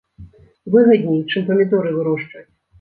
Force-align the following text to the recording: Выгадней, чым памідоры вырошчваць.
Выгадней, 0.77 1.21
чым 1.31 1.47
памідоры 1.53 1.95
вырошчваць. 2.01 2.47